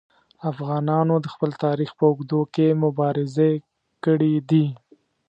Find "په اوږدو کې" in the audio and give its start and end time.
1.99-2.67